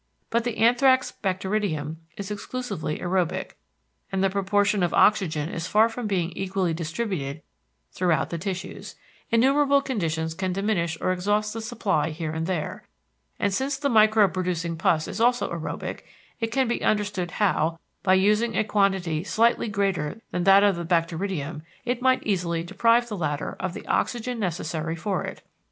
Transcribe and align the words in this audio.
But 0.31 0.45
the 0.45 0.57
anthrax 0.57 1.11
bacteridium 1.11 1.97
is 2.17 2.31
exclusively 2.31 2.97
aërobic, 2.97 3.51
and 4.11 4.23
the 4.23 4.31
proportion 4.31 4.81
of 4.81 4.95
oxygen 4.95 5.47
is 5.49 5.67
far 5.67 5.89
from 5.89 6.07
being 6.07 6.31
equally 6.31 6.73
distributed 6.73 7.43
throughout 7.91 8.31
the 8.31 8.39
tissues: 8.39 8.95
innumerable 9.29 9.79
conditions 9.79 10.33
can 10.33 10.53
diminish 10.53 10.97
or 10.99 11.11
exhaust 11.11 11.53
the 11.53 11.61
supply 11.61 12.09
here 12.09 12.31
and 12.31 12.47
there, 12.47 12.87
and 13.37 13.53
since 13.53 13.77
the 13.77 13.89
microbe 13.89 14.33
producing 14.33 14.75
pus 14.75 15.07
is 15.07 15.21
also 15.21 15.53
aërobic, 15.53 15.99
it 16.39 16.47
can 16.51 16.67
be 16.67 16.81
understood 16.83 17.29
how, 17.37 17.77
by 18.01 18.15
using 18.15 18.57
a 18.57 18.63
quantity 18.63 19.23
slightly 19.23 19.67
greater 19.67 20.19
than 20.31 20.45
that 20.45 20.63
of 20.63 20.77
the 20.77 20.83
bacteridium 20.83 21.61
it 21.85 22.01
might 22.01 22.23
easily 22.23 22.63
deprive 22.63 23.07
the 23.07 23.15
latter 23.15 23.55
of 23.59 23.75
the 23.75 23.85
oxygen 23.85 24.39
necessary 24.39 24.95
for 24.95 25.23
it. 25.23 25.43